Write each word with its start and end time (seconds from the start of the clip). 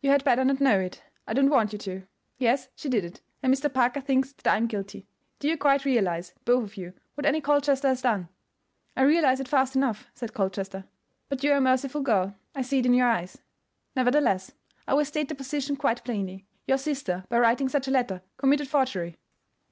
"You 0.00 0.10
had 0.10 0.24
better 0.24 0.44
not 0.44 0.60
know 0.60 0.80
it; 0.80 1.04
I 1.24 1.32
don't 1.34 1.48
want 1.48 1.72
you 1.72 1.78
to. 1.78 2.02
Yes, 2.36 2.68
she 2.74 2.88
did 2.88 3.04
it, 3.04 3.20
and 3.44 3.54
Mr. 3.54 3.72
Parker 3.72 4.00
thinks 4.00 4.32
that 4.32 4.52
I 4.52 4.56
am 4.56 4.66
guilty. 4.66 5.06
Do 5.38 5.46
you 5.46 5.56
quite 5.56 5.84
realize, 5.84 6.34
both 6.44 6.64
of 6.64 6.76
you, 6.76 6.94
what 7.14 7.24
Annie 7.26 7.40
Colchester 7.40 7.86
has 7.86 8.02
done?" 8.02 8.28
"I 8.96 9.02
realize 9.02 9.38
it 9.38 9.46
fast 9.46 9.76
enough," 9.76 10.08
said 10.14 10.34
Colchester; 10.34 10.86
"but 11.28 11.44
you 11.44 11.52
are 11.52 11.58
a 11.58 11.60
merciful 11.60 12.00
girl. 12.00 12.34
I 12.56 12.62
see 12.62 12.80
it 12.80 12.86
in 12.86 12.94
your 12.94 13.06
eyes." 13.06 13.38
"Nevertheless, 13.94 14.50
I 14.88 14.94
will 14.94 15.04
state 15.04 15.28
the 15.28 15.36
position 15.36 15.76
quite 15.76 16.02
plainly. 16.02 16.44
Your 16.66 16.78
sister, 16.78 17.24
by 17.28 17.38
writing 17.38 17.68
such 17.68 17.86
a 17.86 17.92
letter, 17.92 18.20
committed 18.38 18.66
forgery." 18.66 19.16